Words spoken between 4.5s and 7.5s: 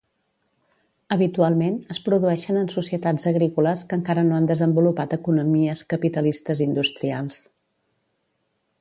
desenvolupat economies capitalistes industrials.